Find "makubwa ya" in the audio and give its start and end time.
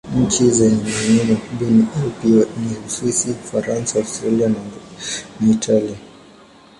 1.29-1.95